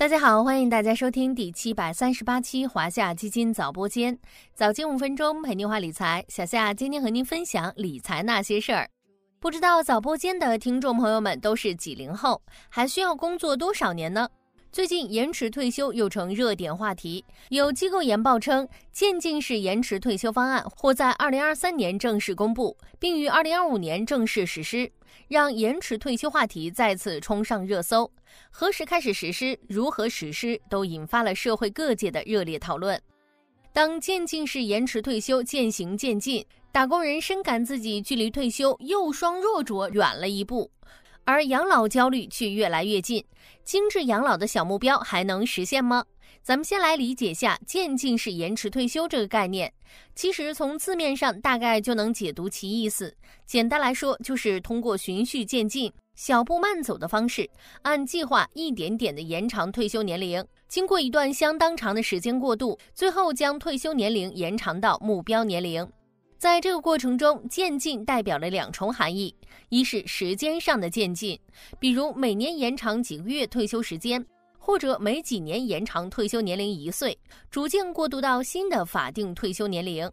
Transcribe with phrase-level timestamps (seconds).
[0.00, 4.18] 大家好，欢迎大家收听第七百三十八期华夏基金早播间，
[4.54, 6.24] 早间五分钟陪您话理财。
[6.26, 8.88] 小夏今天和您分享理财那些事儿。
[9.40, 12.40] 不知道早播间的听众朋友们都是几零后，
[12.70, 14.26] 还需要工作多少年呢？
[14.72, 24.88] 最近延迟退休又成热点话题，有机构研报称，渐进式延迟退休方案或在二零二三年正式公布，并于二零二五年正式实施，
[25.26, 28.08] 让延迟退休话题再次冲上热搜。
[28.48, 33.00] 何时开始实施，如何实施，都引发了社会各界的热烈讨论。
[33.72, 40.70] 当渐进式延迟退休渐行渐近，打工人深感自己距离退休又双弱着远了一步。
[41.30, 43.24] 而养老焦虑却越来越近，
[43.64, 46.04] 精致养老的小目标还能实现吗？
[46.42, 49.72] 咱们先来理解下渐进式延迟退休这个概念。
[50.14, 53.14] 其实从字面上大概就能解读其意思。
[53.46, 57.48] 简单来说，就是通过循序渐进、小步慢走的方式，
[57.82, 60.44] 按计划一点点的延长退休年龄。
[60.66, 65.86] 经过一段相当长的时间过渡，最后将退休年龄延长到目标年龄。
[66.40, 69.34] 在这个过程中，渐进代表了两重含义：
[69.68, 71.38] 一是时间上的渐进，
[71.78, 74.24] 比如每年延长几个月退休时间，
[74.58, 77.14] 或者每几年延长退休年龄一岁，
[77.50, 80.08] 逐渐过渡到新的法定退休年龄；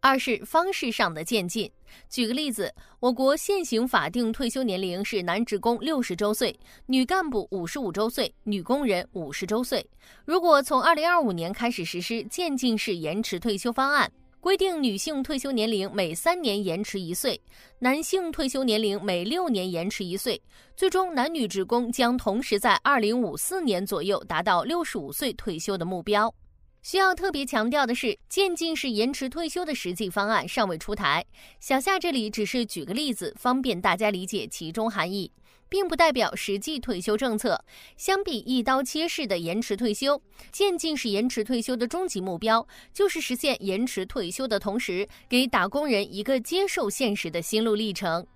[0.00, 1.70] 二是方式上的渐进。
[2.08, 9.86] 举个例子，我国现行法定退休年龄是男职工六十周岁，女干部五十五周岁，女工人五十周岁。
[10.24, 14.10] 如果从二零二五年开始实施渐进式延迟退休方案，
[14.46, 17.40] 规定女性退休年龄每三年延迟一岁，
[17.80, 20.40] 男性退休年龄每六年延迟一岁，
[20.76, 26.32] 最终男女职工将同时在二零五四年左右达到六十五岁退休的目标。
[26.80, 31.24] 需要特别强调的是，渐进式延迟退休的实际方案尚未出台，
[31.58, 35.28] 小夏这里只是举个例子，方便大家理解其中含义。
[35.68, 37.62] 并不代表实际退休政策。
[37.96, 48.26] 相比一刀切式的延迟退休，渐进式延迟退休的终极目标就是实现延迟退休的同时，给打工人一个接受现实的心路历程。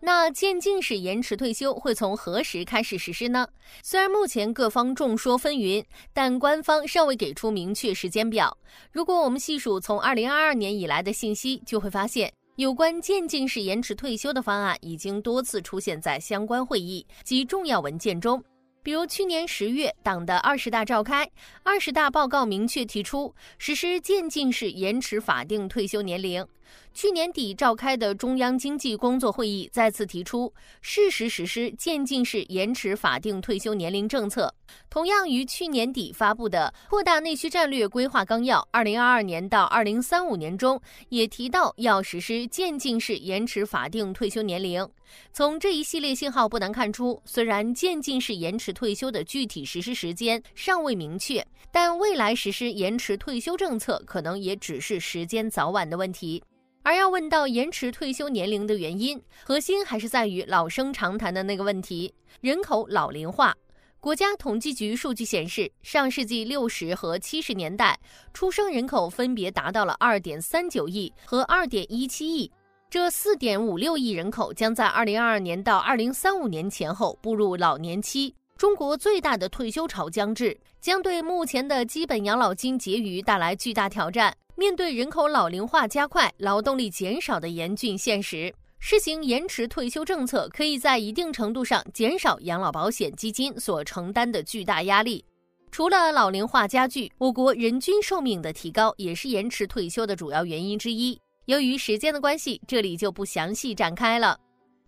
[0.00, 3.48] 那渐进式延迟退休会从何时开始实施呢？
[3.82, 8.56] 虽然目前各方众说纷纭，但官方尚未给出明确时间表。
[8.92, 12.32] 如果我们细数从二零二二年以来的信息，就会发现。
[12.58, 18.42] 有关渐进式延迟退休的方案已经多次出现在相关会议及重要文件中，
[18.82, 21.30] 比如去年十月党的二十大召开，
[21.62, 26.44] 二十大报告明确提出实施渐进式延迟法定退休年龄。
[26.92, 34.52] 去年底召开的中央经济工作会议再次提出适时实施渐进式延迟法定退休年龄政策。
[34.90, 44.86] 同样于去年底发布的扩大内需战略规划纲要（二零二二年到二零三五年）中，也提到要实施渐进式延迟法定退休年龄。
[45.32, 56.42] 从这一系列信号不难看出，虽然渐进式延迟退休的具体实施时间尚未明确，但未来实施延迟退休政策可能也只是时间早晚的问题。
[56.88, 63.54] 而要问到延迟退休年龄的原因，核心还是在于老生常谈的那个问题：人口老龄化。
[64.00, 68.00] 国家统计局数据显示，上世纪六十和七十年代
[68.32, 72.50] 出生人口分别达到了二点三九亿和二点一七亿，
[72.88, 78.34] 这四点五六亿人口将在二零二二年到二零三五年前后步入老年期。
[78.58, 84.36] 中国最大的退休潮将至，将对目前的基本养老金结余带来巨大挑战。
[84.56, 88.52] 面对人口老龄化加快、劳动力减少的严峻现实。
[88.80, 95.24] 实行延迟退休政策，可以在一定程度上减少养老保险基金所承担的巨大压力。
[95.70, 101.16] 除了老龄化加剧，我国人均寿命的提高也是延迟退休的主要原因之一。
[101.44, 104.36] 由于时间的关系，这里就不详细展开了。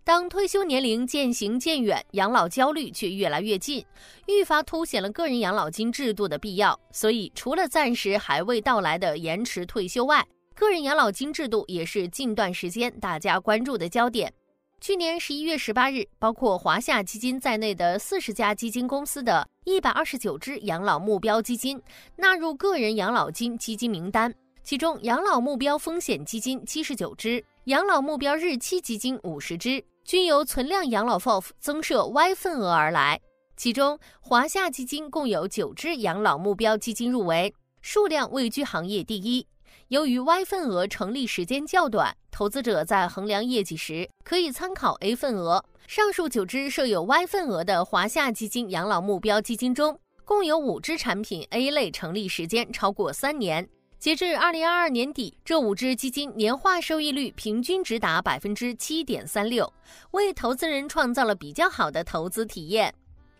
[0.03, 3.85] 当退休年龄渐行渐远，养老焦虑却越来越近，
[4.27, 6.77] 愈发凸显了个人养老金制度的必要。
[6.91, 10.25] 所以，除了暂时还未到来的延迟退休外，
[10.55, 14.33] 个人养老金制度也是近段时间大家关注的焦点。
[14.79, 21.79] 去年十一月十八日，包括华夏基金在内的四十家基金公司的一百二十九只养老目标基金
[22.15, 24.33] 纳入个人养老金基金名单，
[24.63, 33.21] 其中养老目标风险基金七十九只，养老目标日期基金五十只，均由存量养老 FOF 增设 Y 份额而来。
[33.55, 39.45] 其中，华夏基金共有九只养老目标基金入围，数量位居行业第一。
[39.89, 45.63] 由于 Y 份额成立时间较短，投资者在衡量业绩时可以参考 A 份额。
[45.87, 53.67] 上述九只设有 Y 份额的华夏基金养老目标基金中，共有五只产品 A 类成立时间超过三年。
[54.01, 59.71] 截至二零二二年底，这五只基金年化收益率平均直达百分之七点三六，
[60.09, 62.91] 为投资人创造了比较好的投资体验。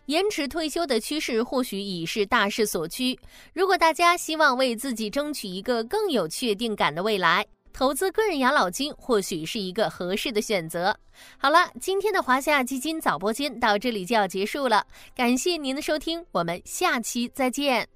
[0.06, 3.18] 延迟退休的趋势或许已是大势所趋。
[3.52, 10.96] 如果大家希望为自己争取一个更有确定感的未来，投资个人养老金或许是一个合适的选择。
[11.38, 14.86] 好了，今天的华夏基金早播间到这里就要结束了，
[15.16, 17.88] 感谢您的收听，我们下期再见。